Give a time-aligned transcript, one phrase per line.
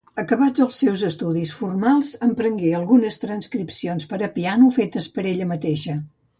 [0.21, 6.01] Acabats els seus estudis formals, emprengué algunes transcripcions per a piano fetes per ella mateixa.